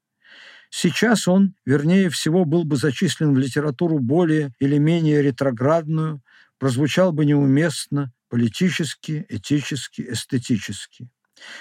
Сейчас 0.69 1.27
он, 1.27 1.55
вернее 1.65 2.09
всего, 2.09 2.43
был 2.43 2.65
бы 2.65 2.75
зачислен 2.75 3.33
в 3.33 3.37
литературу 3.37 3.99
более 3.99 4.53
или 4.59 4.77
менее 4.77 5.21
ретроградную, 5.21 6.21
прозвучал 6.65 7.11
бы 7.11 7.25
неуместно 7.25 8.11
политически, 8.27 9.23
этически, 9.29 10.01
эстетически. 10.09 11.07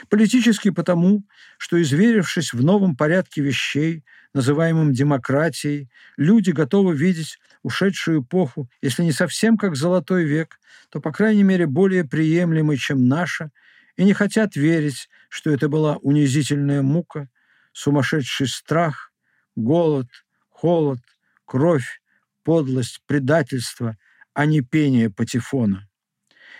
Политически 0.08 0.70
потому, 0.70 1.24
что, 1.58 1.76
изверившись 1.82 2.54
в 2.54 2.64
новом 2.64 2.96
порядке 2.96 3.42
вещей, 3.42 4.02
называемом 4.32 4.94
демократией, 4.94 5.90
люди 6.16 6.52
готовы 6.52 6.96
видеть 6.96 7.38
ушедшую 7.62 8.22
эпоху, 8.22 8.70
если 8.80 9.02
не 9.02 9.12
совсем 9.12 9.58
как 9.58 9.76
золотой 9.76 10.24
век, 10.24 10.58
то, 10.88 11.02
по 11.02 11.12
крайней 11.12 11.42
мере, 11.42 11.66
более 11.66 12.04
приемлемой, 12.04 12.78
чем 12.78 13.06
наша, 13.06 13.50
и 13.96 14.04
не 14.04 14.14
хотят 14.14 14.56
верить, 14.56 15.10
что 15.28 15.50
это 15.50 15.68
была 15.68 15.98
унизительная 15.98 16.80
мука, 16.80 17.28
сумасшедший 17.74 18.48
страх, 18.48 19.12
голод, 19.54 20.08
холод, 20.48 21.00
кровь, 21.44 22.00
подлость, 22.42 23.02
предательство, 23.06 23.98
а 24.34 24.46
не 24.46 24.60
пение 24.60 25.10
патефона. 25.10 25.88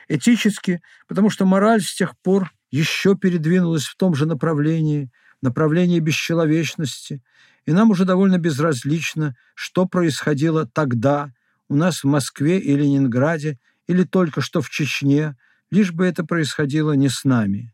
Этически, 0.09 0.81
потому 1.07 1.31
что 1.31 1.45
мораль 1.45 1.83
с 1.83 1.95
тех 1.95 2.17
пор 2.19 2.53
еще 2.71 3.17
передвинулась 3.17 3.85
в 3.85 3.97
том 3.97 4.15
же 4.15 4.27
направлении, 4.27 5.11
направлении 5.43 6.01
бесчеловечности, 6.01 7.23
и 7.67 7.73
нам 7.73 7.91
уже 7.91 8.05
довольно 8.05 8.39
безразлично, 8.39 9.37
что 9.55 9.87
происходило 9.87 10.67
тогда 10.67 11.33
у 11.69 11.77
нас 11.77 12.03
в 12.03 12.07
Москве 12.07 12.59
и 12.59 12.77
Ленинграде 12.77 13.59
или 13.87 14.05
только 14.05 14.41
что 14.41 14.61
в 14.61 14.71
Чечне, 14.71 15.37
лишь 15.71 15.93
бы 15.93 16.07
это 16.07 16.25
происходило 16.25 16.93
не 16.93 17.09
с 17.09 17.25
нами. 17.25 17.73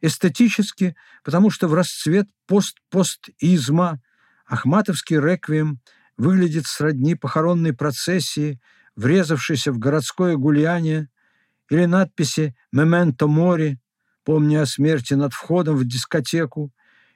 Эстетически, 0.00 0.96
потому 1.24 1.50
что 1.50 1.68
в 1.68 1.74
расцвет 1.74 2.28
пост-постизма 2.46 4.00
Ахматовский 4.46 5.18
реквием 5.20 5.80
выглядит 6.16 6.66
сродни 6.66 7.14
похоронной 7.14 7.72
процессии 7.72 8.60
врезавшийся 8.96 9.72
в 9.72 9.78
городское 9.78 10.36
гуляние, 10.36 11.08
или 11.70 11.86
надписи 11.86 12.54
«Мементо 12.70 13.26
мори», 13.26 13.78
помня 14.24 14.62
о 14.62 14.66
смерти 14.66 15.14
над 15.14 15.32
входом 15.32 15.76
в 15.76 15.86
дискотеку, 15.86 16.72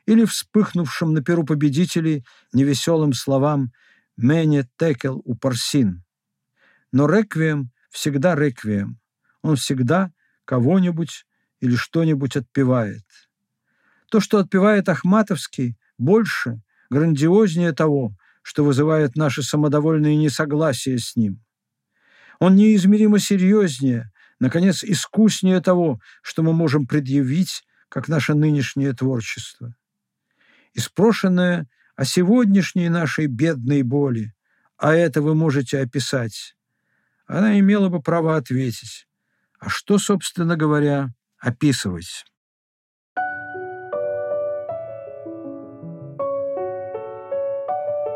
или 0.07 0.25
вспыхнувшим 0.25 1.13
на 1.13 1.23
перу 1.23 1.45
победителей 1.45 2.25
невеселым 2.53 3.13
словам 3.13 3.73
«Мене 4.17 4.69
текел 4.79 5.21
у 5.25 5.35
парсин». 5.35 6.05
Но 6.93 7.07
реквием 7.07 7.71
всегда 7.91 8.35
реквием. 8.35 8.99
Он 9.43 9.57
всегда 9.57 10.13
кого-нибудь 10.45 11.27
или 11.61 11.75
что-нибудь 11.75 12.37
отпевает. 12.37 13.05
То, 14.11 14.21
что 14.21 14.39
отпевает 14.39 14.89
Ахматовский, 14.89 15.77
больше, 15.99 16.63
грандиознее 16.91 17.73
того, 17.73 18.17
что 18.43 18.65
вызывает 18.65 19.17
наше 19.17 19.43
самодовольное 19.43 20.15
несогласие 20.15 20.99
с 20.99 21.17
ним. 21.17 21.43
Он 22.39 22.57
неизмеримо 22.57 23.19
серьезнее, 23.19 24.11
наконец, 24.39 24.85
искуснее 24.85 25.61
того, 25.61 26.01
что 26.23 26.43
мы 26.43 26.53
можем 26.53 26.87
предъявить, 26.87 27.65
как 27.89 28.09
наше 28.09 28.35
нынешнее 28.35 28.93
творчество. 28.93 29.75
И 30.73 30.81
спрошенное 30.81 31.69
о 31.95 32.05
сегодняшней 32.05 32.89
нашей 32.89 33.27
бедной 33.27 33.83
боли, 33.83 34.35
а 34.77 34.95
это 34.95 35.23
вы 35.23 35.35
можете 35.35 35.81
описать, 35.81 36.57
она 37.27 37.59
имела 37.59 37.89
бы 37.89 38.03
право 38.03 38.37
ответить. 38.37 39.09
А 39.59 39.69
что, 39.69 39.99
собственно 39.99 40.57
говоря, 40.57 41.09
описывать? 41.39 42.25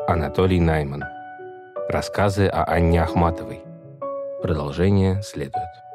Анатолий 0.06 0.60
Найман. 0.60 1.04
Рассказы 1.88 2.46
о 2.46 2.64
Анне 2.64 3.02
Ахматовой. 3.02 3.69
Продолжение 4.42 5.22
следует. 5.22 5.89